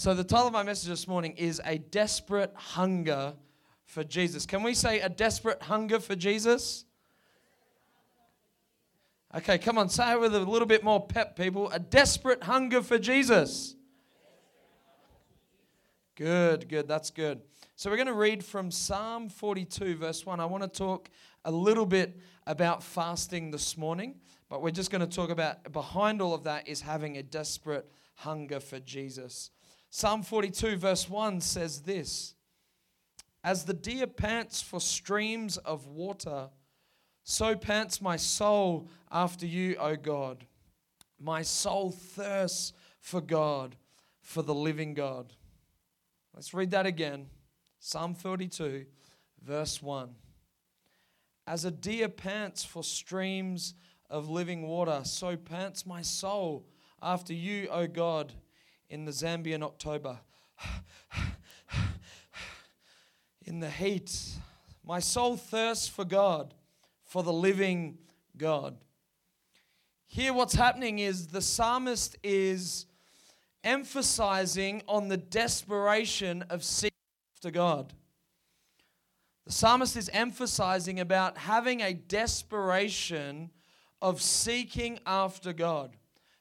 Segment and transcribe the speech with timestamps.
[0.00, 3.34] So, the title of my message this morning is A Desperate Hunger
[3.84, 4.46] for Jesus.
[4.46, 6.86] Can we say a desperate hunger for Jesus?
[9.36, 11.70] Okay, come on, say it with a little bit more pep, people.
[11.70, 13.74] A desperate hunger for Jesus.
[16.14, 17.42] Good, good, that's good.
[17.76, 20.40] So, we're going to read from Psalm 42, verse 1.
[20.40, 21.10] I want to talk
[21.44, 24.14] a little bit about fasting this morning,
[24.48, 27.86] but we're just going to talk about behind all of that is having a desperate
[28.14, 29.50] hunger for Jesus.
[29.92, 32.34] Psalm 42, verse 1 says this
[33.42, 36.48] As the deer pants for streams of water,
[37.24, 40.46] so pants my soul after you, O God.
[41.18, 43.76] My soul thirsts for God,
[44.22, 45.34] for the living God.
[46.34, 47.26] Let's read that again.
[47.80, 48.86] Psalm 42,
[49.42, 50.14] verse 1.
[51.46, 53.74] As a deer pants for streams
[54.08, 56.64] of living water, so pants my soul
[57.02, 58.32] after you, O God,
[58.90, 60.18] in the Zambian October.
[63.46, 64.14] in the heat,
[64.84, 66.52] my soul thirsts for God
[67.04, 67.98] for the living
[68.36, 68.76] God.
[70.06, 72.86] Here, what's happening is the psalmist is
[73.62, 76.90] emphasizing on the desperation of seeking
[77.36, 77.92] after God.
[79.46, 83.50] The psalmist is emphasizing about having a desperation
[84.02, 85.96] of seeking after God.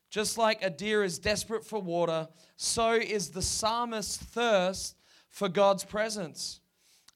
[0.09, 4.95] Just like a deer is desperate for water, so is the psalmist's thirst
[5.29, 6.61] for God's presence.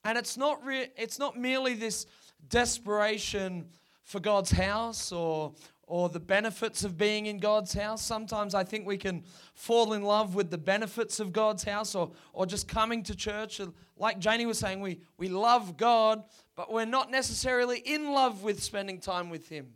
[0.04, 2.06] And it's not, re- it's not merely this
[2.48, 3.66] desperation
[4.04, 5.54] for God's house or,
[5.86, 8.02] or the benefits of being in God's house.
[8.02, 12.12] Sometimes I think we can fall in love with the benefits of God's house or,
[12.32, 13.60] or just coming to church.
[13.96, 16.22] Like Janie was saying, we, we love God,
[16.54, 19.68] but we're not necessarily in love with spending time with Him.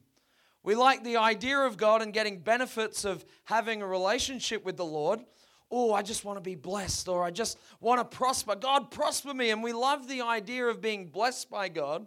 [0.63, 4.85] We like the idea of God and getting benefits of having a relationship with the
[4.85, 5.21] Lord.
[5.71, 8.55] Oh, I just want to be blessed or I just want to prosper.
[8.55, 9.51] God, prosper me.
[9.51, 12.07] And we love the idea of being blessed by God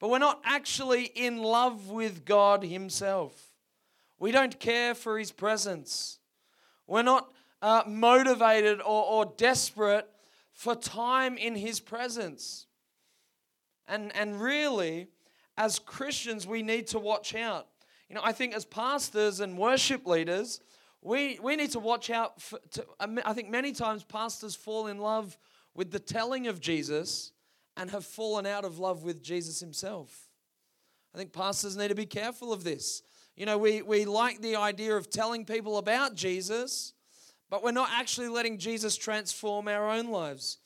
[0.00, 3.52] but we're not actually in love with God Himself.
[4.18, 6.18] We don't care for His presence.
[6.86, 7.30] We're not
[7.62, 10.08] uh, motivated or, or desperate
[10.52, 12.66] for time in His presence.
[13.86, 15.08] And, and really,
[15.56, 17.66] as Christians, we need to watch out.
[18.10, 20.60] You know, I think as pastors and worship leaders,
[21.00, 22.42] we, we need to watch out.
[22.42, 25.38] For, to, uh, I think many times pastors fall in love
[25.76, 27.30] with the telling of Jesus
[27.76, 30.28] and have fallen out of love with Jesus himself.
[31.14, 33.02] I think pastors need to be careful of this.
[33.36, 36.94] You know, we, we like the idea of telling people about Jesus,
[37.48, 40.58] but we're not actually letting Jesus transform our own lives.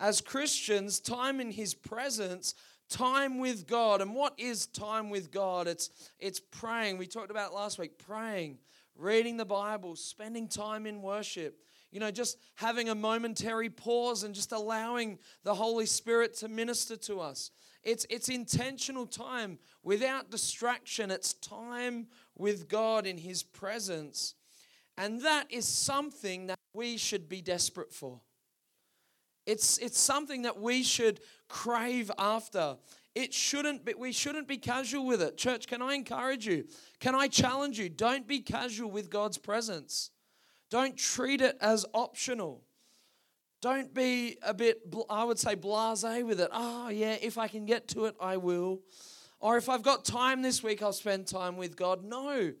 [0.00, 2.56] As Christians, time in His presence,
[2.90, 4.02] time with God.
[4.02, 5.66] And what is time with God?
[5.66, 6.98] It's, it's praying.
[6.98, 8.58] We talked about last week praying,
[8.96, 11.58] reading the Bible, spending time in worship
[11.90, 16.96] you know, just having a momentary pause and just allowing the Holy Spirit to minister
[16.96, 17.50] to us.
[17.82, 21.10] It's, it's intentional time without distraction.
[21.10, 22.06] It's time
[22.36, 24.34] with God in His presence.
[24.96, 28.20] And that is something that we should be desperate for.
[29.50, 32.76] It's, it's something that we should crave after.
[33.16, 35.36] It shouldn't be, we shouldn't be casual with it.
[35.36, 36.66] Church, can I encourage you?
[37.00, 37.88] Can I challenge you?
[37.88, 40.10] Don't be casual with God's presence.
[40.70, 42.62] Don't treat it as optional.
[43.60, 46.48] Don't be a bit, I would say, blase with it.
[46.52, 48.80] Oh, yeah, if I can get to it, I will.
[49.40, 52.04] Or if I've got time this week, I'll spend time with God.
[52.04, 52.52] No,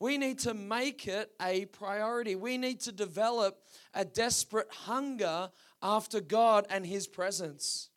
[0.00, 2.36] we need to make it a priority.
[2.36, 3.60] We need to develop
[3.92, 5.50] a desperate hunger
[5.82, 7.90] after God and His presence.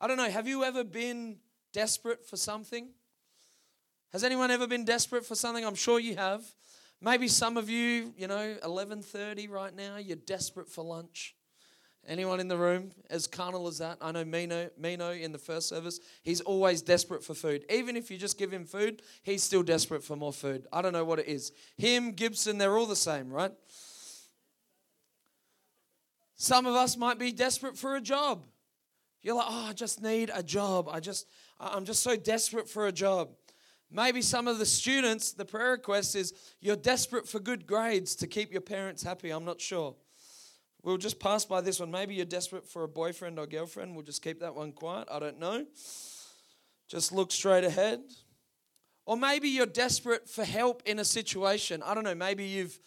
[0.00, 1.38] I don't know, have you ever been
[1.72, 2.90] desperate for something?
[4.12, 5.64] Has anyone ever been desperate for something?
[5.64, 6.44] I'm sure you have.
[7.00, 11.34] Maybe some of you, you know, 11:30 right now, you're desperate for lunch.
[12.06, 13.98] Anyone in the room as carnal as that?
[14.00, 17.64] I know Mino, Mino in the first service, he's always desperate for food.
[17.70, 20.66] Even if you just give him food, he's still desperate for more food.
[20.72, 21.52] I don't know what it is.
[21.76, 23.52] Him, Gibson, they're all the same, right?
[26.36, 28.46] Some of us might be desperate for a job.
[29.22, 30.88] You're like, oh, I just need a job.
[30.90, 31.26] I just,
[31.58, 33.30] I'm just so desperate for a job.
[33.90, 38.26] Maybe some of the students, the prayer request is you're desperate for good grades to
[38.26, 39.30] keep your parents happy.
[39.30, 39.94] I'm not sure.
[40.82, 41.90] We'll just pass by this one.
[41.90, 43.94] Maybe you're desperate for a boyfriend or girlfriend.
[43.94, 45.08] We'll just keep that one quiet.
[45.10, 45.64] I don't know.
[46.88, 48.00] Just look straight ahead.
[49.06, 51.82] Or maybe you're desperate for help in a situation.
[51.82, 52.14] I don't know.
[52.14, 52.78] Maybe you've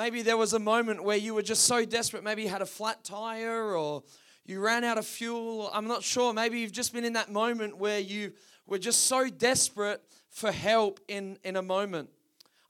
[0.00, 2.24] maybe there was a moment where you were just so desperate.
[2.24, 4.02] Maybe you had a flat tire or
[4.46, 5.68] you ran out of fuel.
[5.74, 6.32] I'm not sure.
[6.32, 8.32] Maybe you've just been in that moment where you
[8.66, 12.08] were just so desperate for help in, in a moment.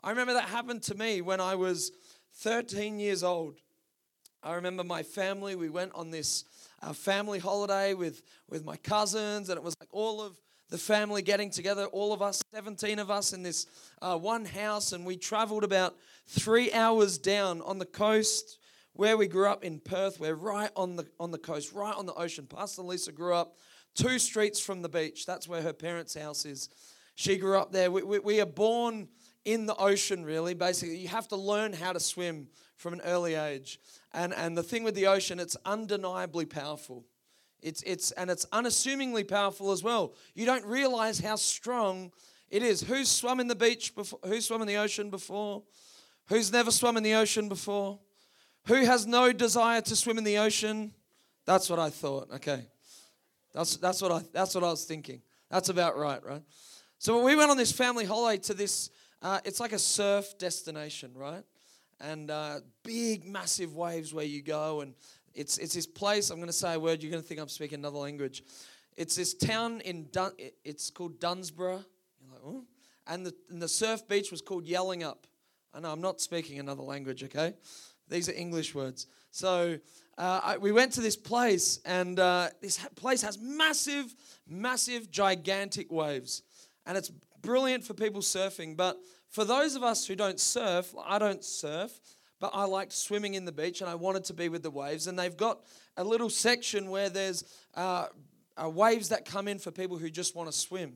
[0.03, 1.93] I remember that happened to me when I was
[2.39, 3.61] 13 years old.
[4.43, 6.43] I remember my family, we went on this
[6.83, 10.37] uh, family holiday with, with my cousins, and it was like all of
[10.71, 13.67] the family getting together, all of us, 17 of us in this
[14.01, 15.97] uh, one house, and we traveled about
[16.29, 18.59] three hours down on the coast
[18.93, 20.21] where we grew up in Perth.
[20.21, 22.47] We're right on the, on the coast, right on the ocean.
[22.47, 23.57] Pastor Lisa grew up
[23.95, 25.27] two streets from the beach.
[25.27, 26.69] That's where her parents' house is.
[27.17, 27.91] She grew up there.
[27.91, 29.09] We, we, we are born
[29.45, 30.55] in the ocean, really.
[30.55, 32.47] Basically, you have to learn how to swim
[32.77, 33.81] from an early age.
[34.13, 37.05] And, and the thing with the ocean, it's undeniably powerful.
[37.63, 40.15] It's, it's, and it's unassumingly powerful as well.
[40.35, 42.13] You don't realize how strong
[42.51, 42.83] it is.
[42.83, 44.19] Who's swum in the beach before?
[44.25, 45.63] Who's swum in the ocean before?
[46.29, 47.99] Who's never swum in the ocean before?
[48.67, 50.93] Who has no desire to swim in the ocean?
[51.47, 52.29] That's what I thought.
[52.35, 52.67] Okay.
[53.53, 55.23] That's, that's, what, I, that's what I was thinking.
[55.51, 56.43] That's about right, right?
[56.99, 58.91] So we went on this family holiday to this,
[59.23, 61.43] uh, it's like a surf destination, right?
[62.01, 64.81] And uh, big, massive waves where you go.
[64.81, 64.95] And
[65.35, 67.49] it's, it's this place, I'm going to say a word, you're going to think I'm
[67.49, 68.43] speaking another language.
[68.97, 70.33] It's this town in, Dun,
[70.65, 71.85] it's called Dunsborough.
[72.21, 72.65] You're like, oh.
[73.07, 75.19] And the, and the surf beach was called Yallingup.
[75.73, 77.55] I know I'm not speaking another language, okay?
[78.09, 79.07] These are English words.
[79.31, 79.79] So
[80.19, 84.15] uh, I, we went to this place, and uh, this place has massive,
[84.49, 86.43] massive, gigantic waves.
[86.87, 87.11] And it's
[87.41, 88.77] brilliant for people surfing.
[88.77, 88.99] But
[89.29, 92.01] for those of us who don't surf, I don't surf,
[92.41, 95.07] but I liked swimming in the beach and I wanted to be with the waves.
[95.07, 95.61] And they've got
[95.97, 97.45] a little section where there's
[97.75, 98.07] uh,
[98.57, 100.95] uh waves that come in for people who just want to swim.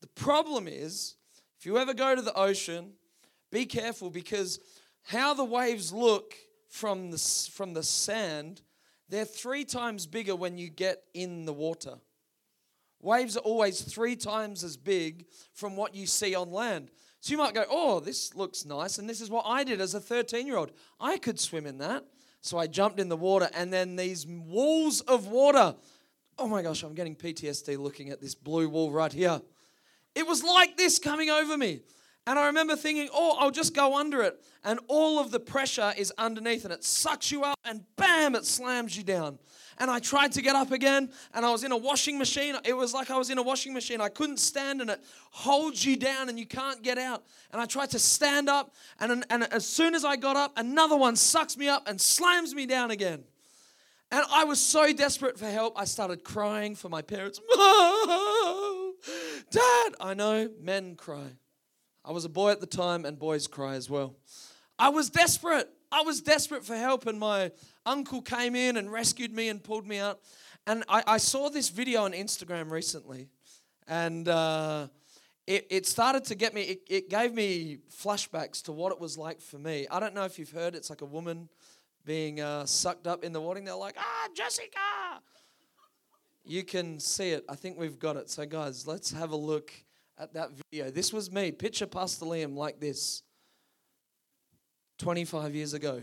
[0.00, 1.14] The problem is,
[1.58, 2.92] if you ever go to the ocean,
[3.50, 4.58] be careful because
[5.04, 6.34] how the waves look
[6.68, 8.60] from the, from the sand,
[9.08, 11.94] they're three times bigger when you get in the water.
[13.00, 16.90] Waves are always three times as big from what you see on land.
[17.24, 18.98] So you might go, oh, this looks nice.
[18.98, 20.72] And this is what I did as a 13 year old.
[21.00, 22.04] I could swim in that.
[22.42, 25.74] So I jumped in the water, and then these walls of water.
[26.38, 29.40] Oh my gosh, I'm getting PTSD looking at this blue wall right here.
[30.14, 31.80] It was like this coming over me.
[32.26, 34.38] And I remember thinking, oh, I'll just go under it.
[34.62, 38.44] And all of the pressure is underneath and it sucks you up and bam, it
[38.44, 39.38] slams you down.
[39.78, 42.56] And I tried to get up again and I was in a washing machine.
[42.64, 44.00] It was like I was in a washing machine.
[44.00, 45.00] I couldn't stand and it
[45.30, 47.24] holds you down and you can't get out.
[47.52, 50.96] And I tried to stand up and, and as soon as I got up, another
[50.96, 53.24] one sucks me up and slams me down again.
[54.10, 57.40] And I was so desperate for help, I started crying for my parents.
[59.50, 61.32] Dad, I know men cry.
[62.04, 64.14] I was a boy at the time, and boys cry as well.
[64.78, 65.68] I was desperate.
[65.94, 67.52] I was desperate for help, and my
[67.86, 70.18] uncle came in and rescued me and pulled me out.
[70.66, 73.28] And I, I saw this video on Instagram recently,
[73.86, 74.88] and uh,
[75.46, 79.16] it, it started to get me, it, it gave me flashbacks to what it was
[79.16, 79.86] like for me.
[79.88, 81.48] I don't know if you've heard it's like a woman
[82.04, 83.60] being uh, sucked up in the water.
[83.60, 84.80] They're like, ah, Jessica.
[86.44, 87.44] You can see it.
[87.48, 88.28] I think we've got it.
[88.28, 89.70] So, guys, let's have a look
[90.18, 90.90] at that video.
[90.90, 91.52] This was me.
[91.52, 93.22] Picture Pastor Liam like this
[94.98, 96.02] 25 years ago.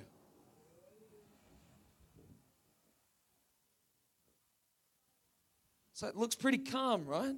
[5.94, 7.36] So it looks pretty calm, right?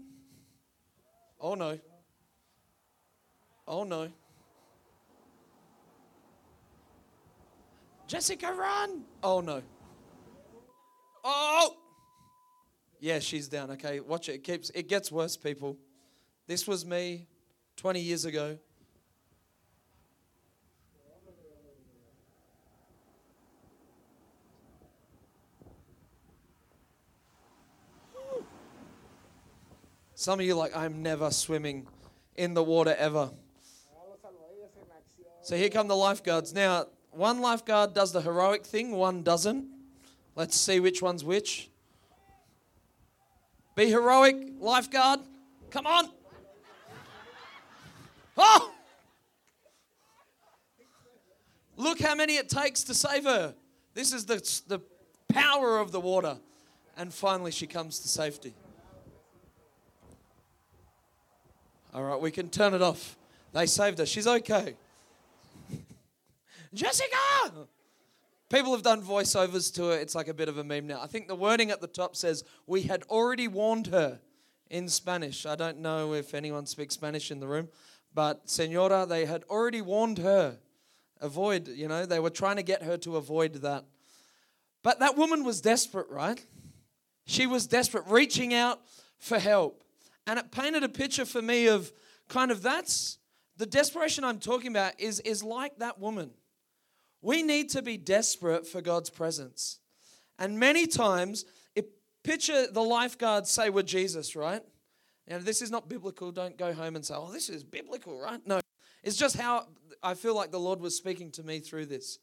[1.40, 1.80] Oh no.
[3.68, 4.10] Oh no.
[8.08, 9.04] Jessica, run!
[9.22, 9.62] Oh no.
[11.24, 11.76] Oh!
[13.00, 13.72] Yeah, she's down.
[13.72, 14.36] Okay, watch it.
[14.36, 14.70] It keeps.
[14.70, 15.78] It gets worse, people.
[16.48, 17.28] This was me
[17.78, 18.58] 20 years ago.
[30.24, 31.86] Some of you like, I'm never swimming
[32.38, 33.30] in the water ever.
[35.42, 36.54] So here come the lifeguards.
[36.54, 39.68] Now, one lifeguard does the heroic thing, one doesn't.
[40.38, 41.70] Let's see which one's which.
[43.76, 45.20] Be heroic, lifeguard.
[45.70, 46.10] Come on.
[48.38, 48.72] Oh!
[51.76, 53.56] Look how many it takes to save her.
[53.94, 54.36] This is the,
[54.68, 54.80] the
[55.28, 56.38] power of the water.
[56.96, 58.54] And finally, she comes to safety.
[61.94, 63.16] All right, we can turn it off.
[63.52, 64.06] They saved her.
[64.06, 64.76] She's okay.
[66.74, 67.68] Jessica!
[68.50, 69.98] People have done voiceovers to her.
[70.00, 71.02] It's like a bit of a meme now.
[71.02, 74.20] I think the wording at the top says, We had already warned her
[74.72, 75.46] in Spanish.
[75.46, 77.70] I don't know if anyone speaks Spanish in the room,
[78.14, 80.58] but Senora, they had already warned her.
[81.22, 83.86] Avoid, you know, they were trying to get her to avoid that.
[84.82, 86.44] But that woman was desperate, right?
[87.26, 88.82] She was desperate, reaching out
[89.20, 89.84] for help.
[90.26, 91.92] And it painted a picture for me of
[92.30, 93.18] kind of that's
[93.58, 96.32] the desperation I'm talking about is, is like that woman.
[97.22, 99.80] We need to be desperate for God's presence.
[100.40, 101.86] And many times, if,
[102.24, 104.62] picture the lifeguards say we're Jesus, right?
[105.28, 106.32] Now, this is not biblical.
[106.32, 108.46] Don't go home and say, oh, this is biblical, right?
[108.46, 108.60] No.
[109.04, 109.68] It's just how
[110.02, 112.20] I feel like the Lord was speaking to me through this.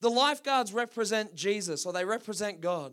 [0.00, 2.92] The lifeguards represent Jesus or they represent God.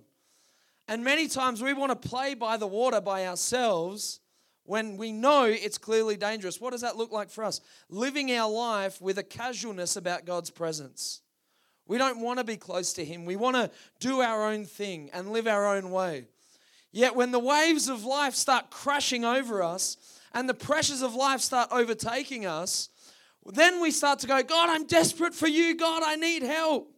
[0.88, 4.21] And many times we want to play by the water by ourselves
[4.72, 6.62] when we know it's clearly dangerous.
[6.62, 7.60] What does that look like for us?
[7.90, 11.20] Living our life with a casualness about God's presence.
[11.88, 13.26] We don't want to be close to Him.
[13.26, 16.24] We want to do our own thing and live our own way.
[16.94, 19.98] Yet when the waves of life start crashing over us
[20.34, 22.88] and the pressures of life start overtaking us,
[23.46, 25.76] then we start to go, God, I'm desperate for you.
[25.76, 26.90] God, I need help.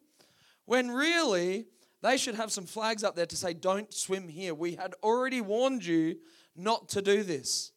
[0.66, 1.66] When really,
[2.04, 4.54] they should have some flags up there to say, Don't swim here.
[4.54, 6.18] We had already warned you
[6.56, 7.72] not to do this.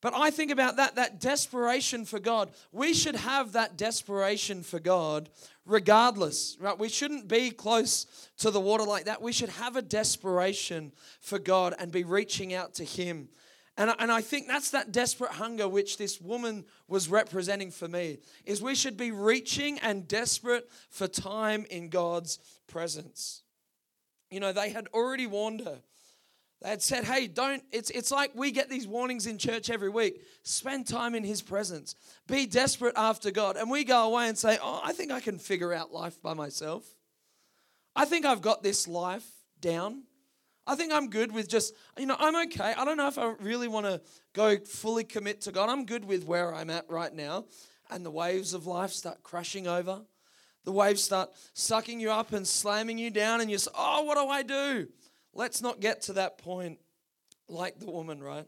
[0.00, 2.50] But I think about that, that desperation for God.
[2.72, 5.30] We should have that desperation for God
[5.64, 6.76] regardless, right?
[6.76, 8.06] We shouldn't be close
[8.38, 9.22] to the water like that.
[9.22, 13.28] We should have a desperation for God and be reaching out to Him.
[13.76, 18.18] And, and I think that's that desperate hunger which this woman was representing for me,
[18.44, 23.42] is we should be reaching and desperate for time in God's presence.
[24.30, 25.78] You know, they had already warned her.
[26.62, 29.88] They had said, hey, don't, it's, it's like we get these warnings in church every
[29.90, 30.22] week.
[30.44, 31.96] Spend time in His presence.
[32.28, 33.56] Be desperate after God.
[33.56, 36.34] And we go away and say, oh, I think I can figure out life by
[36.34, 36.84] myself.
[37.96, 39.26] I think I've got this life
[39.60, 40.04] down.
[40.64, 42.74] I think I'm good with just, you know, I'm okay.
[42.76, 44.00] I don't know if I really want to
[44.32, 45.68] go fully commit to God.
[45.68, 47.46] I'm good with where I'm at right now.
[47.90, 50.02] And the waves of life start crashing over.
[50.64, 54.16] The waves start sucking you up and slamming you down, and you say, oh, what
[54.16, 54.86] do I do?
[55.34, 56.78] Let's not get to that point
[57.48, 58.46] like the woman, right?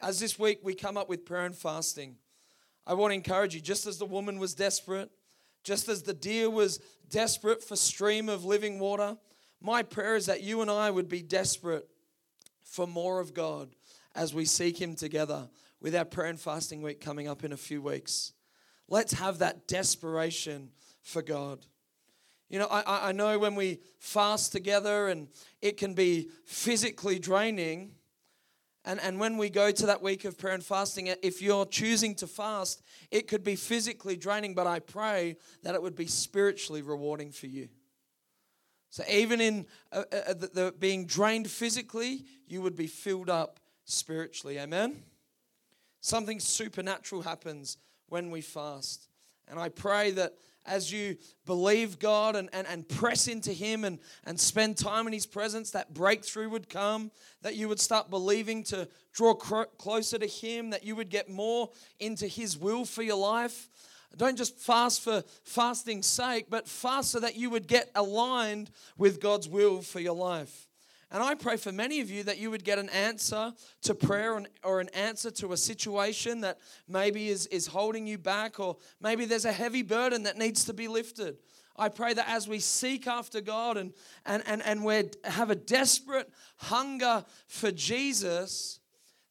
[0.00, 2.16] As this week we come up with prayer and fasting,
[2.86, 5.10] I want to encourage you just as the woman was desperate,
[5.62, 9.16] just as the deer was desperate for stream of living water,
[9.60, 11.88] my prayer is that you and I would be desperate
[12.62, 13.70] for more of God
[14.14, 15.48] as we seek Him together
[15.80, 18.32] with our prayer and fasting week coming up in a few weeks.
[18.88, 20.70] Let's have that desperation
[21.02, 21.64] for God.
[22.48, 25.28] You know, I, I know when we fast together and
[25.62, 27.92] it can be physically draining.
[28.84, 32.14] And, and when we go to that week of prayer and fasting, if you're choosing
[32.16, 36.82] to fast, it could be physically draining, but I pray that it would be spiritually
[36.82, 37.68] rewarding for you.
[38.90, 43.30] So even in uh, uh, uh the, the being drained physically, you would be filled
[43.30, 44.58] up spiritually.
[44.58, 45.02] Amen?
[46.00, 49.08] Something supernatural happens when we fast.
[49.48, 50.34] And I pray that
[50.66, 51.16] as you
[51.46, 55.70] believe God and, and, and press into Him and, and spend time in His presence,
[55.72, 57.10] that breakthrough would come,
[57.42, 61.28] that you would start believing to draw cr- closer to Him, that you would get
[61.28, 63.68] more into His will for your life.
[64.16, 69.20] Don't just fast for fasting's sake, but fast so that you would get aligned with
[69.20, 70.68] God's will for your life.
[71.10, 74.42] And I pray for many of you that you would get an answer to prayer
[74.62, 76.58] or an answer to a situation that
[76.88, 80.74] maybe is, is holding you back, or maybe there's a heavy burden that needs to
[80.74, 81.36] be lifted.
[81.76, 83.92] I pray that as we seek after God and,
[84.24, 88.80] and, and, and we have a desperate hunger for Jesus,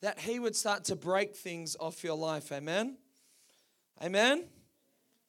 [0.01, 2.51] that He would start to break things off your life.
[2.51, 2.97] Amen?
[4.03, 4.45] Amen?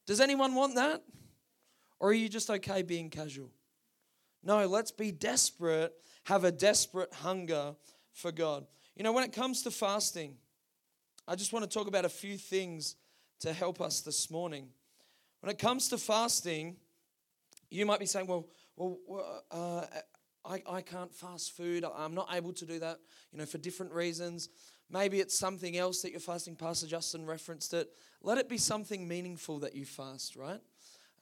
[0.06, 1.02] Does anyone want that?
[2.00, 3.50] Or are you just okay being casual?
[4.42, 7.74] No, let's be desperate have a desperate hunger
[8.12, 8.66] for God.
[8.96, 10.36] You know, when it comes to fasting,
[11.26, 12.96] I just want to talk about a few things
[13.40, 14.68] to help us this morning.
[15.40, 16.76] When it comes to fasting,
[17.70, 19.84] you might be saying, well, well uh,
[20.44, 21.84] I, I can't fast food.
[21.84, 22.98] I'm not able to do that,
[23.32, 24.48] you know, for different reasons.
[24.90, 26.56] Maybe it's something else that you're fasting.
[26.56, 27.88] Pastor Justin referenced it.
[28.22, 30.60] Let it be something meaningful that you fast, right?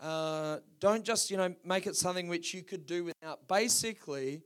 [0.00, 3.46] Uh, don't just, you know, make it something which you could do without.
[3.48, 4.42] Basically,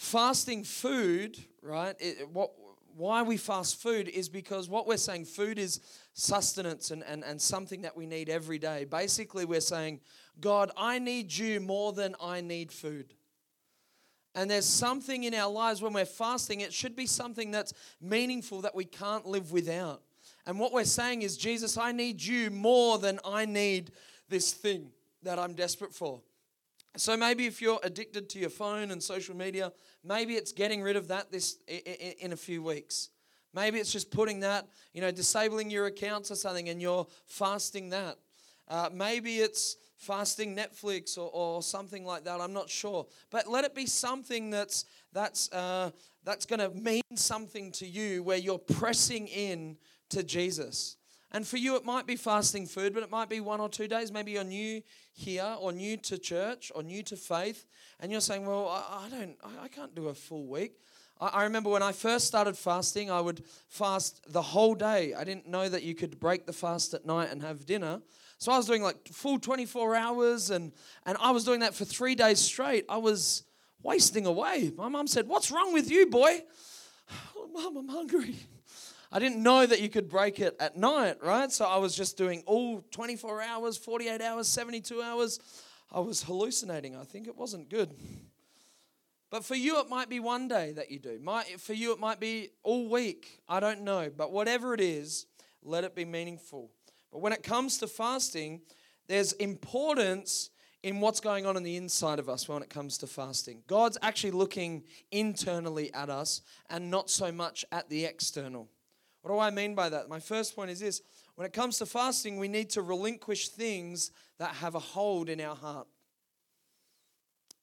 [0.00, 1.94] fasting food, right?
[2.00, 2.52] It, what,
[2.96, 5.80] why we fast food is because what we're saying, food is
[6.14, 8.86] sustenance and, and, and something that we need every day.
[8.86, 10.00] Basically, we're saying,
[10.40, 13.12] God, I need you more than I need food.
[14.34, 18.62] And there's something in our lives when we're fasting, it should be something that's meaningful
[18.62, 20.00] that we can't live without.
[20.46, 23.92] And what we're saying is, Jesus, I need you more than I need
[24.30, 24.92] this thing
[25.22, 26.22] that I'm desperate for.
[26.96, 29.72] So maybe if you're addicted to your phone and social media,
[30.04, 33.10] maybe it's getting rid of that this in a few weeks.
[33.54, 37.90] Maybe it's just putting that, you know, disabling your accounts or something, and you're fasting
[37.90, 38.18] that.
[38.68, 42.40] Uh, maybe it's fasting Netflix or, or something like that.
[42.40, 45.90] I'm not sure, but let it be something that's that's uh,
[46.24, 49.76] that's going to mean something to you, where you're pressing in
[50.10, 50.96] to Jesus.
[51.32, 53.86] And for you, it might be fasting food, but it might be one or two
[53.86, 54.10] days.
[54.10, 54.82] Maybe you're new
[55.12, 57.66] here or new to church or new to faith,
[58.00, 60.80] and you're saying, Well, I, I don't, I, I can't do a full week.
[61.20, 65.14] I, I remember when I first started fasting, I would fast the whole day.
[65.14, 68.00] I didn't know that you could break the fast at night and have dinner.
[68.38, 70.72] So I was doing like full 24 hours, and,
[71.06, 72.86] and I was doing that for three days straight.
[72.88, 73.44] I was
[73.82, 74.72] wasting away.
[74.76, 76.42] My mum said, What's wrong with you, boy?
[77.52, 78.36] Oh, I'm hungry.
[79.12, 81.50] I didn't know that you could break it at night, right?
[81.50, 85.40] So I was just doing all 24 hours, 48 hours, 72 hours.
[85.90, 86.94] I was hallucinating.
[86.94, 87.92] I think it wasn't good.
[89.30, 91.18] But for you, it might be one day that you do.
[91.22, 93.40] Might, for you, it might be all week.
[93.48, 94.10] I don't know.
[94.16, 95.26] But whatever it is,
[95.62, 96.70] let it be meaningful.
[97.12, 98.60] But when it comes to fasting,
[99.08, 100.50] there's importance
[100.82, 103.62] in what's going on in the inside of us when it comes to fasting.
[103.66, 108.68] God's actually looking internally at us and not so much at the external.
[109.22, 110.08] What do I mean by that?
[110.08, 111.02] My first point is this
[111.34, 115.40] when it comes to fasting, we need to relinquish things that have a hold in
[115.40, 115.86] our heart.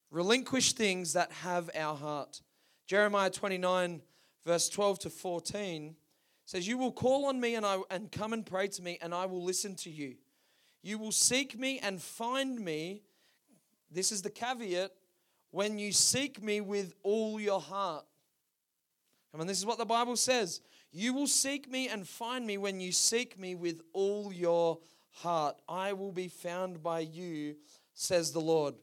[0.10, 2.42] Relinquish things that have our heart.
[2.86, 4.02] Jeremiah 29,
[4.46, 5.96] verse 12 to 14
[6.46, 9.14] says, You will call on me and, I, and come and pray to me, and
[9.14, 10.16] I will listen to you.
[10.82, 13.02] You will seek me and find me.
[13.92, 14.92] This is the caveat
[15.52, 18.06] when you seek me with all your heart.
[19.32, 20.62] Come on, this is what the Bible says.
[20.92, 24.80] You will seek me and find me when you seek me with all your
[25.12, 25.58] heart.
[25.68, 27.56] I will be found by you,
[27.94, 28.76] says the Lord.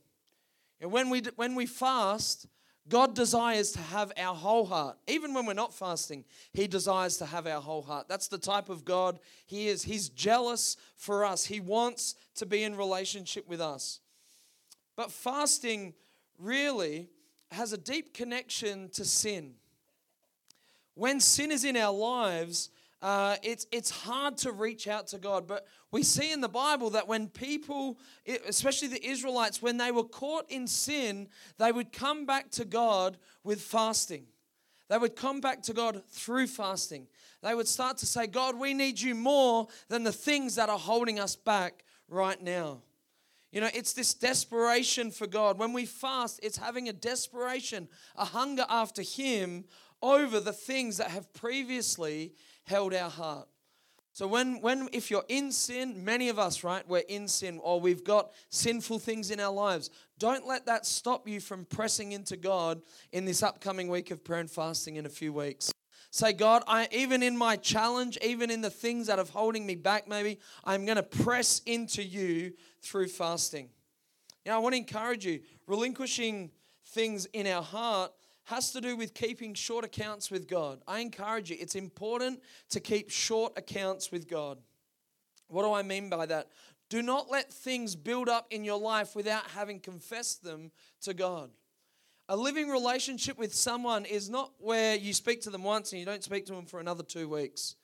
[0.80, 2.46] And when we, when we fast,
[2.88, 4.98] God desires to have our whole heart.
[5.06, 8.08] Even when we're not fasting, He desires to have our whole heart.
[8.08, 9.84] That's the type of God He is.
[9.84, 14.00] He's jealous for us, He wants to be in relationship with us.
[14.96, 15.94] But fasting
[16.38, 17.08] really
[17.50, 19.54] has a deep connection to sin
[20.94, 22.70] when sin is in our lives,
[23.02, 25.46] uh, it's, it's hard to reach out to God.
[25.46, 27.98] But we see in the Bible that when people,
[28.48, 33.18] especially the Israelites, when they were caught in sin, they would come back to God
[33.42, 34.24] with fasting.
[34.88, 37.06] They would come back to God through fasting.
[37.42, 40.78] They would start to say, God, we need you more than the things that are
[40.78, 42.80] holding us back right now.
[43.52, 45.58] You know, it's this desperation for God.
[45.58, 49.64] When we fast, it's having a desperation, a hunger after Him
[50.04, 53.48] over the things that have previously held our heart.
[54.12, 57.80] So when when if you're in sin, many of us, right, we're in sin or
[57.80, 59.90] we've got sinful things in our lives.
[60.18, 64.38] Don't let that stop you from pressing into God in this upcoming week of prayer
[64.38, 65.72] and fasting in a few weeks.
[66.12, 69.74] Say, God, I even in my challenge, even in the things that are holding me
[69.74, 73.70] back, maybe I'm to press into you through fasting.
[74.46, 76.50] Know, I want to encourage you, relinquishing
[76.86, 78.12] things in our heart
[78.44, 80.80] has to do with keeping short accounts with God.
[80.86, 84.58] I encourage you, it's important to keep short accounts with God.
[85.48, 86.48] What do I mean by that?
[86.90, 90.70] Do not let things build up in your life without having confessed them
[91.02, 91.50] to God.
[92.28, 96.06] A living relationship with someone is not where you speak to them once and you
[96.06, 97.76] don't speak to them for another two weeks.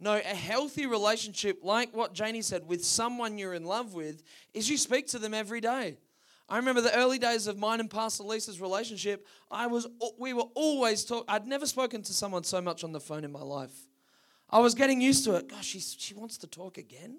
[0.00, 4.22] No, a healthy relationship, like what Janie said, with someone you're in love with,
[4.52, 5.96] is you speak to them every day.
[6.48, 9.26] I remember the early days of mine and Pastor Lisa's relationship.
[9.50, 9.86] I was,
[10.18, 11.24] we were always talk.
[11.26, 13.72] I'd never spoken to someone so much on the phone in my life.
[14.50, 15.48] I was getting used to it.
[15.48, 17.16] Gosh, she's, she wants to talk again.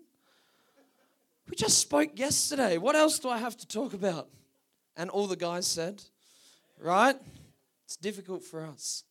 [1.50, 2.78] We just spoke yesterday.
[2.78, 4.30] What else do I have to talk about?
[4.96, 6.04] And all the guys said,
[6.80, 7.16] right?
[7.86, 9.04] It's difficult for us.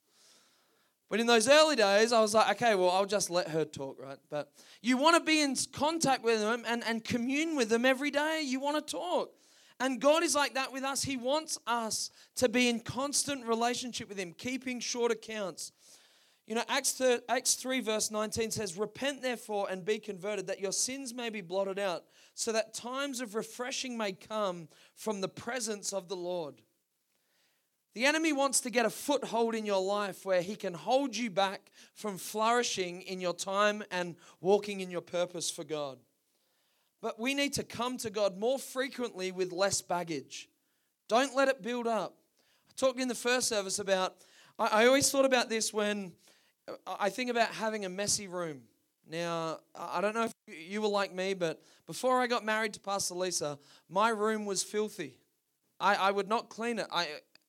[1.11, 4.01] But in those early days, I was like, okay, well, I'll just let her talk,
[4.01, 4.19] right?
[4.31, 4.51] But
[4.81, 8.43] you want to be in contact with them and, and commune with them every day.
[8.45, 9.31] You want to talk.
[9.81, 11.03] And God is like that with us.
[11.03, 15.73] He wants us to be in constant relationship with Him, keeping short accounts.
[16.47, 20.61] You know, Acts 3, Acts 3, verse 19 says, Repent therefore and be converted, that
[20.61, 25.29] your sins may be blotted out, so that times of refreshing may come from the
[25.29, 26.61] presence of the Lord.
[27.95, 31.31] The enemy wants to get a foothold in your life where he can hold you
[31.31, 35.99] back from flourishing in your time and walking in your purpose for God.
[37.05, 40.49] But we need to come to God more frequently with less baggage.
[41.07, 42.17] Don't let it build up.
[42.67, 44.15] I talked in the first service about,
[44.59, 46.13] I, I always thought about this when
[46.67, 48.63] uh, I think about having a messy room.
[49.07, 52.81] Now, I don't know if you were like me, but before I got married to
[52.81, 53.59] Pastor Lisa,
[53.91, 55.19] my room was filthy.
[55.79, 56.87] I, I would not clean it.
[56.91, 57.07] I,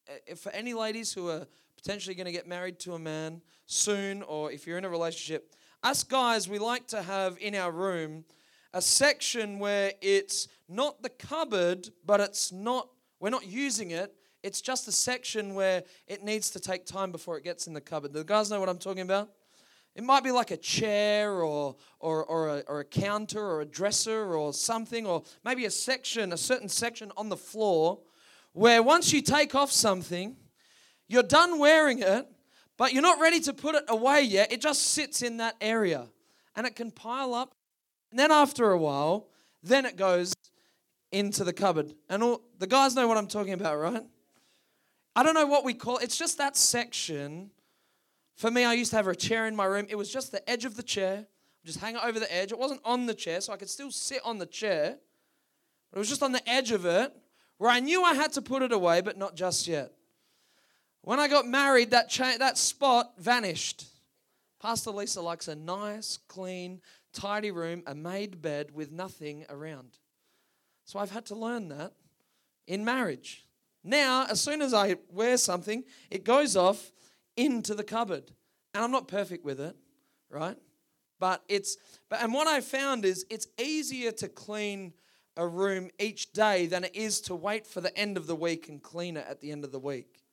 [0.09, 4.21] uh, for any ladies who are potentially going to get married to a man soon,
[4.23, 8.25] or if you're in a relationship, us guys, we like to have in our room
[8.75, 12.89] a section where it's not the cupboard, but it's not,
[13.21, 14.13] we're not using it.
[14.43, 17.79] It's just a section where it needs to take time before it gets in the
[17.79, 18.11] cupboard.
[18.11, 19.29] Do the guys know what I'm talking about?
[19.95, 23.65] It might be like a chair or, or, or, a, or a counter or a
[23.65, 27.99] dresser or something, or maybe a section, a certain section on the floor
[28.51, 30.35] where once you take off something,
[31.07, 32.27] you're done wearing it,
[32.75, 34.51] but you're not ready to put it away yet.
[34.51, 36.09] It just sits in that area
[36.57, 37.54] and it can pile up.
[38.15, 39.27] And then after a while,
[39.61, 40.33] then it goes
[41.11, 41.93] into the cupboard.
[42.07, 44.03] And all the guys know what I'm talking about, right?
[45.17, 46.05] I don't know what we call it.
[46.05, 47.51] It's just that section.
[48.37, 49.87] For me, I used to have a chair in my room.
[49.89, 51.27] It was just the edge of the chair.
[51.65, 52.53] Just hang it over the edge.
[52.53, 54.95] It wasn't on the chair, so I could still sit on the chair.
[55.91, 57.13] But it was just on the edge of it,
[57.57, 59.91] where I knew I had to put it away, but not just yet.
[61.01, 63.87] When I got married, that, cha- that spot vanished.
[64.61, 66.79] Pastor Lisa likes a nice, clean,
[67.15, 69.97] tidy room, a made bed with nothing around.
[70.83, 71.93] So I've had to learn that
[72.67, 73.45] in marriage.
[73.83, 76.91] Now, as soon as I wear something, it goes off
[77.37, 78.31] into the cupboard.
[78.73, 79.75] And I'm not perfect with it,
[80.29, 80.57] right?
[81.19, 81.77] But it's
[82.09, 84.93] but and what I found is it's easier to clean
[85.37, 88.69] a room each day than it is to wait for the end of the week
[88.69, 90.24] and clean it at the end of the week.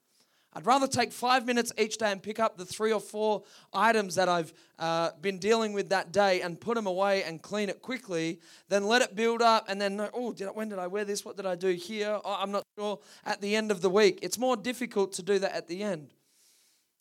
[0.55, 4.17] I'd rather take five minutes each day and pick up the three or four items
[4.17, 7.81] that I've uh, been dealing with that day and put them away and clean it
[7.81, 8.38] quickly
[8.69, 11.25] than let it build up and then, oh, did I, when did I wear this?
[11.25, 12.21] What did I do here?
[12.23, 12.99] Oh, I'm not sure.
[13.25, 16.12] At the end of the week, it's more difficult to do that at the end.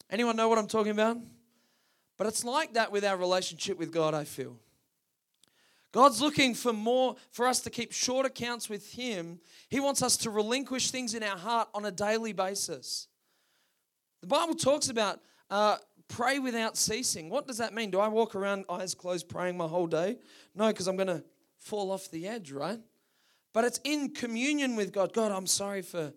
[0.10, 1.18] Anyone know what I'm talking about?
[2.18, 4.58] But it's like that with our relationship with God, I feel.
[5.92, 9.40] God's looking for more, for us to keep short accounts with Him.
[9.68, 13.08] He wants us to relinquish things in our heart on a daily basis.
[14.22, 17.30] The Bible talks about uh, pray without ceasing.
[17.30, 17.90] What does that mean?
[17.90, 20.18] Do I walk around eyes closed praying my whole day?
[20.56, 21.24] No, because I'm going to
[21.58, 22.80] fall off the edge, right?
[23.54, 25.14] But it's in communion with God.
[25.14, 26.14] God, I'm sorry for,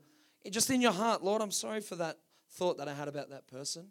[0.51, 2.19] just in your heart, Lord, I'm sorry for that
[2.53, 3.88] thought that I had about that person.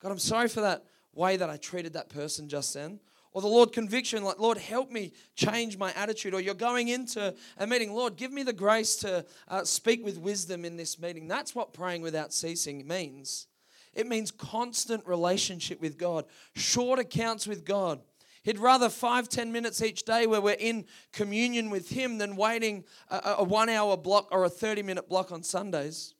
[0.00, 3.00] God, I'm sorry for that way that I treated that person just then.
[3.36, 6.32] Or the Lord conviction, like, Lord, help me change my attitude.
[6.32, 10.16] Or you're going into a meeting, Lord, give me the grace to uh, speak with
[10.16, 11.28] wisdom in this meeting.
[11.28, 13.46] That's what praying without ceasing means.
[13.92, 18.00] It means constant relationship with God, short accounts with God.
[18.42, 22.84] He'd rather five, ten minutes each day where we're in communion with Him than waiting
[23.10, 26.14] a, a one hour block or a 30 minute block on Sundays.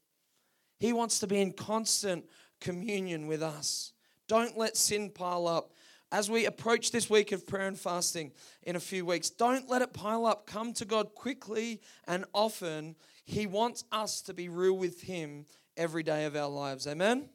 [0.79, 2.27] He wants to be in constant
[2.61, 3.95] communion with us.
[4.29, 5.73] Don't let sin pile up
[6.13, 9.83] as we approach this week of prayer and fasting in a few weeks, don't let
[9.83, 10.47] it pile up.
[10.47, 12.95] Come to God quickly and often.
[13.25, 16.87] He wants us to be real with Him every day of our lives.
[16.87, 17.29] Amen?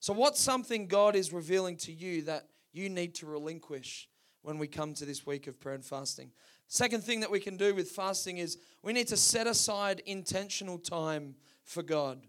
[0.00, 4.08] So, what's something God is revealing to you that you need to relinquish
[4.42, 6.30] when we come to this week of prayer and fasting?
[6.66, 10.78] Second thing that we can do with fasting is we need to set aside intentional
[10.78, 12.20] time for God.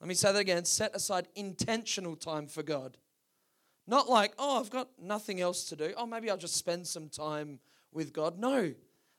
[0.00, 2.98] Let me say that again set aside intentional time for God.
[3.86, 5.92] Not like, oh, I've got nothing else to do.
[5.96, 7.58] Oh, maybe I'll just spend some time
[7.92, 8.38] with God.
[8.38, 8.72] No,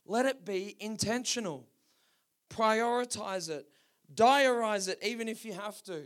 [0.06, 1.68] let it be intentional.
[2.50, 3.68] Prioritize it.
[4.14, 6.04] Diarize it, even if you have to.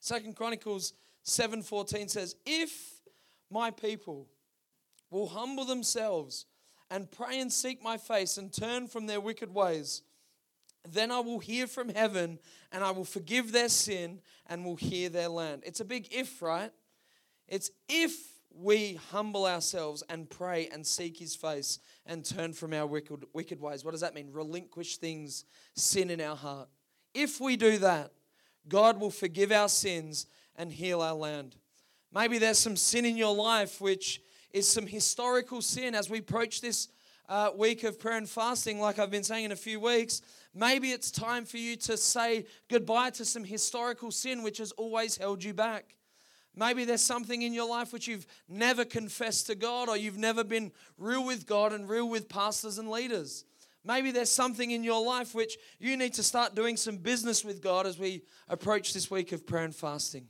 [0.00, 3.02] Second Chronicles 7:14 says, If
[3.50, 4.28] my people
[5.10, 6.46] will humble themselves
[6.90, 10.02] and pray and seek my face and turn from their wicked ways,
[10.88, 12.38] then I will hear from heaven
[12.72, 15.62] and I will forgive their sin and will hear their land.
[15.66, 16.72] It's a big if, right?
[17.50, 18.12] It's if
[18.54, 23.60] we humble ourselves and pray and seek his face and turn from our wicked, wicked
[23.60, 23.84] ways.
[23.84, 24.30] What does that mean?
[24.32, 26.68] Relinquish things, sin in our heart.
[27.14, 28.12] If we do that,
[28.68, 31.56] God will forgive our sins and heal our land.
[32.12, 34.20] Maybe there's some sin in your life which
[34.52, 36.88] is some historical sin as we approach this
[37.28, 40.20] uh, week of prayer and fasting, like I've been saying in a few weeks.
[40.52, 45.16] Maybe it's time for you to say goodbye to some historical sin which has always
[45.16, 45.94] held you back.
[46.60, 50.44] Maybe there's something in your life which you've never confessed to God or you've never
[50.44, 53.46] been real with God and real with pastors and leaders.
[53.82, 57.62] Maybe there's something in your life which you need to start doing some business with
[57.62, 60.26] God as we approach this week of prayer and fasting.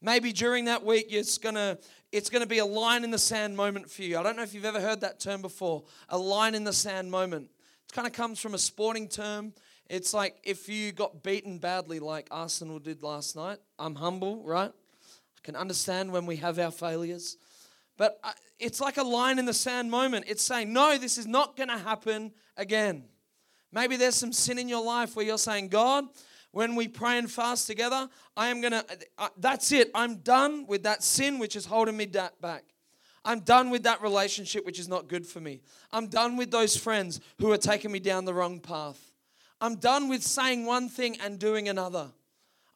[0.00, 1.76] Maybe during that week it's gonna
[2.10, 4.18] it's gonna be a line in the sand moment for you.
[4.18, 7.10] I don't know if you've ever heard that term before, a line in the sand
[7.10, 7.50] moment.
[7.90, 9.52] It kind of comes from a sporting term.
[9.90, 13.58] It's like if you got beaten badly like Arsenal did last night.
[13.78, 14.72] I'm humble, right?
[15.44, 17.36] Can understand when we have our failures.
[17.96, 20.24] But uh, it's like a line in the sand moment.
[20.26, 23.04] It's saying, no, this is not going to happen again.
[23.70, 26.06] Maybe there's some sin in your life where you're saying, God,
[26.50, 28.84] when we pray and fast together, I am going to,
[29.18, 29.90] uh, that's it.
[29.94, 32.64] I'm done with that sin which is holding me back.
[33.24, 35.62] I'm done with that relationship which is not good for me.
[35.92, 39.12] I'm done with those friends who are taking me down the wrong path.
[39.60, 42.12] I'm done with saying one thing and doing another.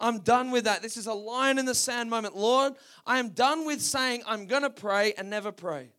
[0.01, 0.83] I'm done with that.
[0.83, 2.37] This is a line in the sand moment.
[2.37, 5.91] Lord, I am done with saying I'm going to pray and never pray.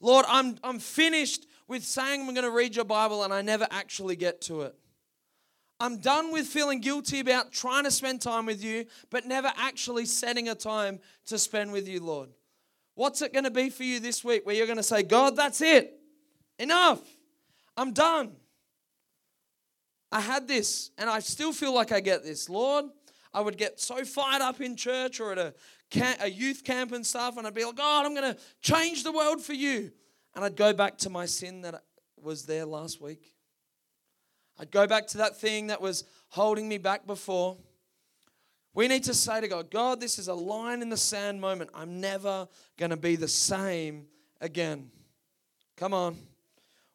[0.00, 3.66] Lord, I'm, I'm finished with saying I'm going to read your Bible and I never
[3.70, 4.74] actually get to it.
[5.78, 10.06] I'm done with feeling guilty about trying to spend time with you, but never actually
[10.06, 12.30] setting a time to spend with you, Lord.
[12.94, 15.36] What's it going to be for you this week where you're going to say, God,
[15.36, 15.98] that's it.
[16.58, 17.00] Enough.
[17.76, 18.32] I'm done.
[20.10, 22.48] I had this and I still feel like I get this.
[22.48, 22.86] Lord,
[23.34, 25.54] I would get so fired up in church or at a,
[25.90, 29.04] camp, a youth camp and stuff, and I'd be like, God, I'm going to change
[29.04, 29.92] the world for you.
[30.34, 31.82] And I'd go back to my sin that
[32.20, 33.34] was there last week.
[34.58, 37.56] I'd go back to that thing that was holding me back before.
[38.74, 41.70] We need to say to God, God, this is a line in the sand moment.
[41.74, 44.06] I'm never going to be the same
[44.40, 44.90] again.
[45.76, 46.16] Come on.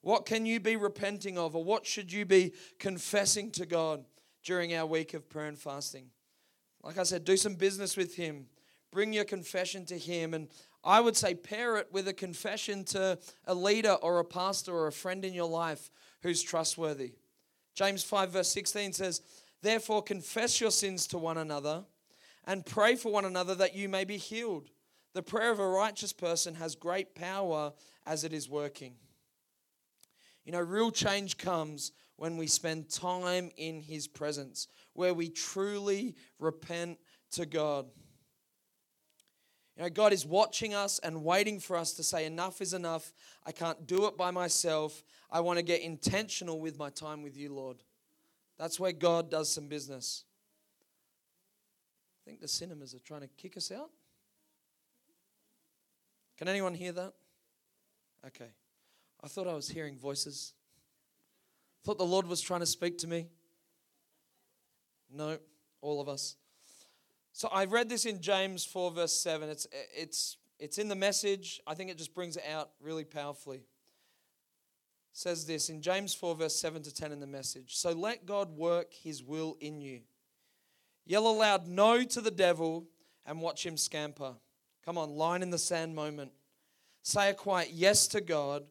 [0.02, 4.04] What can you be repenting of, or what should you be confessing to God
[4.44, 6.08] during our week of prayer and fasting?
[6.84, 8.48] Like I said, do some business with Him.
[8.92, 10.34] Bring your confession to Him.
[10.34, 10.48] And
[10.84, 14.88] I would say pair it with a confession to a leader or a pastor or
[14.88, 15.92] a friend in your life
[16.24, 17.14] who's trustworthy.
[17.76, 19.22] James 5, verse 16 says,
[19.62, 21.86] Therefore, confess your sins to one another
[22.46, 24.70] and pray for one another that you may be healed.
[25.14, 27.74] The prayer of a righteous person has great power
[28.06, 28.96] as it is working.
[30.46, 36.16] You know, real change comes when we spend time in His presence, where we truly
[36.40, 37.00] repent
[37.32, 37.88] to God.
[39.78, 43.14] You know, God is watching us and waiting for us to say, Enough is enough.
[43.46, 45.04] I can't do it by myself.
[45.32, 47.78] I want to get intentional with my time with you, Lord.
[48.58, 50.24] That's where God does some business.
[52.22, 53.90] I think the cinemas are trying to kick us out.
[56.38, 57.14] Can anyone hear that?
[58.28, 58.50] Okay.
[59.24, 60.54] I thought I was hearing voices.
[61.84, 63.28] Thought the Lord was trying to speak to me.
[65.14, 65.38] No,
[65.82, 66.36] all of us.
[67.34, 69.50] So I read this in James 4, verse 7.
[69.50, 71.62] It's, it's, it's in the message.
[71.66, 73.58] I think it just brings it out really powerfully.
[73.58, 73.64] It
[75.14, 77.76] says this in James 4, verse 7 to 10 in the message.
[77.76, 80.02] So let God work his will in you.
[81.06, 82.86] Yell aloud no to the devil
[83.26, 84.36] and watch him scamper.
[84.86, 86.32] Come on, line in the sand moment.
[87.04, 88.64] Say a quiet yes to God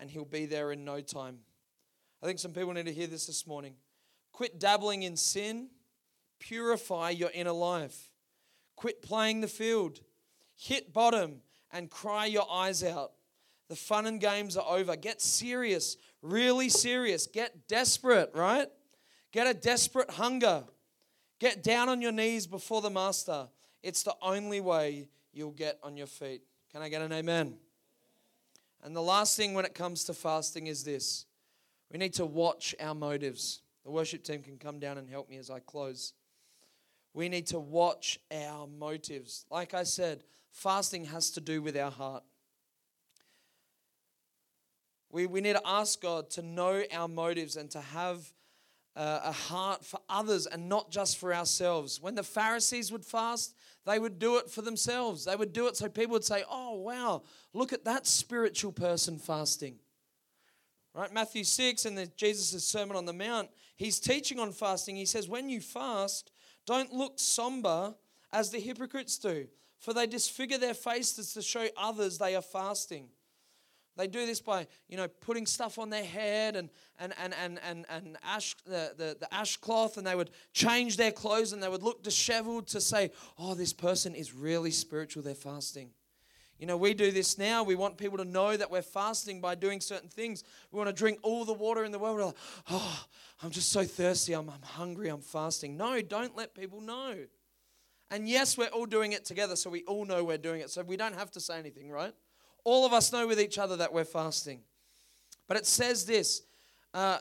[0.00, 1.38] and he'll be there in no time.
[2.22, 3.74] I think some people need to hear this this morning.
[4.32, 5.68] Quit dabbling in sin,
[6.38, 8.10] purify your inner life.
[8.76, 10.00] Quit playing the field,
[10.56, 11.40] hit bottom,
[11.72, 13.12] and cry your eyes out.
[13.68, 14.96] The fun and games are over.
[14.96, 17.26] Get serious, really serious.
[17.26, 18.68] Get desperate, right?
[19.32, 20.64] Get a desperate hunger.
[21.38, 23.48] Get down on your knees before the Master.
[23.82, 26.42] It's the only way you'll get on your feet.
[26.72, 27.56] Can I get an amen?
[28.82, 31.26] And the last thing when it comes to fasting is this
[31.90, 33.62] we need to watch our motives.
[33.84, 36.12] The worship team can come down and help me as I close.
[37.14, 39.46] We need to watch our motives.
[39.50, 42.22] Like I said, fasting has to do with our heart.
[45.10, 48.30] We, we need to ask God to know our motives and to have
[48.94, 52.02] uh, a heart for others and not just for ourselves.
[52.02, 53.54] When the Pharisees would fast,
[53.88, 55.24] they would do it for themselves.
[55.24, 57.22] They would do it so people would say, Oh, wow,
[57.54, 59.76] look at that spiritual person fasting.
[60.94, 61.12] Right?
[61.12, 64.94] Matthew 6 and the Jesus' Sermon on the Mount, he's teaching on fasting.
[64.96, 66.30] He says, When you fast,
[66.66, 67.94] don't look somber
[68.30, 69.46] as the hypocrites do,
[69.78, 73.08] for they disfigure their faces to show others they are fasting.
[73.98, 77.58] They do this by, you know, putting stuff on their head and and and and
[77.68, 81.60] and, and ash the, the, the ash cloth, and they would change their clothes and
[81.60, 85.90] they would look disheveled to say, Oh, this person is really spiritual, they're fasting.
[86.60, 87.62] You know, we do this now.
[87.62, 90.42] We want people to know that we're fasting by doing certain things.
[90.72, 92.16] We want to drink all the water in the world.
[92.16, 92.36] We're like,
[92.70, 93.04] oh,
[93.42, 94.32] I'm just so thirsty.
[94.32, 95.08] I'm, I'm hungry.
[95.08, 95.76] I'm fasting.
[95.76, 97.14] No, don't let people know.
[98.10, 100.70] And yes, we're all doing it together, so we all know we're doing it.
[100.70, 102.14] So we don't have to say anything, right?
[102.68, 104.60] All of us know with each other that we're fasting.
[105.46, 106.42] But it says this
[106.92, 107.18] uh,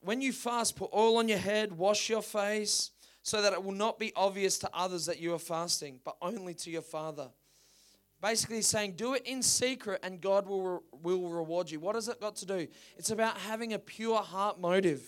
[0.00, 2.90] when you fast, put oil on your head, wash your face,
[3.22, 6.52] so that it will not be obvious to others that you are fasting, but only
[6.52, 7.30] to your Father.
[8.20, 11.80] Basically, saying, do it in secret and God will, re- will reward you.
[11.80, 12.68] What has it got to do?
[12.98, 15.02] It's about having a pure heart motive.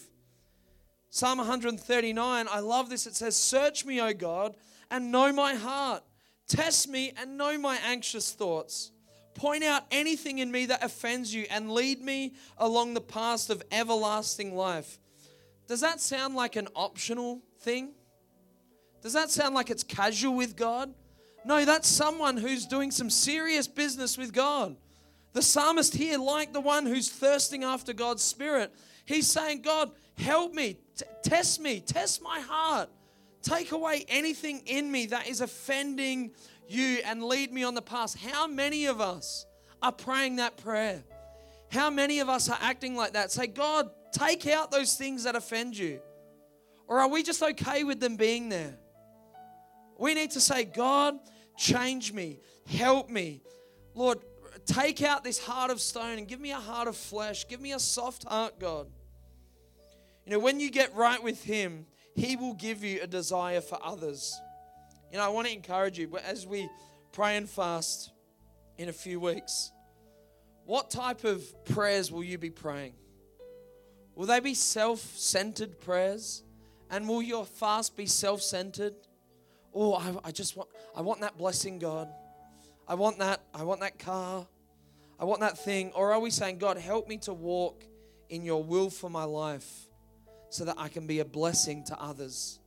[1.11, 3.07] Psalm 139, I love this.
[3.07, 4.57] It says, Search me, O God,
[4.90, 6.02] and know my heart.
[6.48, 8.92] Test me and know my anxious thoughts.
[9.35, 13.62] Point out anything in me that offends you and lead me along the path of
[13.73, 14.99] everlasting life.
[15.66, 17.92] Does that sound like an optional thing?
[19.03, 20.92] Does that sound like it's casual with God?
[21.45, 24.77] No, that's someone who's doing some serious business with God.
[25.33, 28.73] The psalmist here, like the one who's thirsting after God's Spirit,
[29.07, 32.90] he's saying, God, help me, t- test me, test my heart.
[33.42, 36.31] Take away anything in me that is offending
[36.73, 38.15] you and lead me on the path.
[38.15, 39.47] How many of us
[39.83, 41.03] are praying that prayer?
[41.71, 43.31] How many of us are acting like that?
[43.31, 46.01] Say, God, take out those things that offend you.
[46.87, 48.77] Or are we just okay with them being there?
[49.99, 51.19] We need to say, God,
[51.57, 53.43] change me, help me.
[53.95, 54.19] Lord,
[54.67, 57.47] take out this heart of stone and give me a heart of flesh.
[57.49, 58.89] Give me a soft heart, God.
[60.27, 63.79] You know, when you get right with Him, He will give you a desire for
[63.83, 64.41] others.
[65.12, 66.70] You know, I want to encourage you, as we
[67.12, 68.11] pray and fast
[68.79, 69.70] in a few weeks,
[70.64, 72.94] what type of prayers will you be praying?
[74.14, 76.42] Will they be self centered prayers?
[76.90, 78.94] And will your fast be self centered?
[79.75, 82.09] Oh, I, I just want, I want that blessing, God.
[82.88, 84.46] I want that, I want that car.
[85.20, 85.92] I want that thing.
[85.94, 87.85] Or are we saying, God, help me to walk
[88.31, 89.88] in your will for my life
[90.48, 92.61] so that I can be a blessing to others?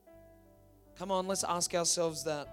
[0.98, 2.48] Come on, let's ask ourselves that.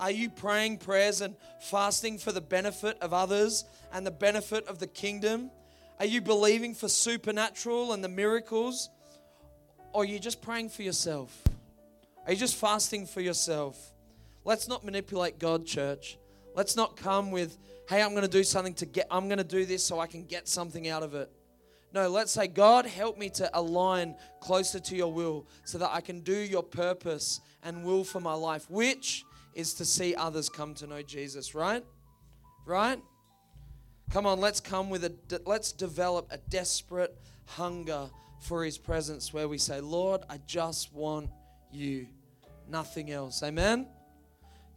[0.00, 4.78] Are you praying prayers and fasting for the benefit of others and the benefit of
[4.78, 5.50] the kingdom?
[6.00, 8.90] Are you believing for supernatural and the miracles?
[9.92, 11.42] Or are you just praying for yourself?
[12.26, 13.78] Are you just fasting for yourself?
[14.44, 16.18] Let's not manipulate God, church.
[16.54, 19.44] Let's not come with, hey, I'm going to do something to get, I'm going to
[19.44, 21.30] do this so I can get something out of it.
[21.92, 26.00] No, let's say, God, help me to align closer to your will so that I
[26.00, 29.24] can do your purpose and will for my life, which
[29.54, 31.84] is to see others come to know Jesus, right?
[32.64, 32.98] Right?
[34.10, 37.14] Come on, let's come with a, let's develop a desperate
[37.46, 38.08] hunger
[38.40, 41.30] for his presence where we say, Lord, I just want
[41.70, 42.06] you,
[42.68, 43.42] nothing else.
[43.42, 43.86] Amen?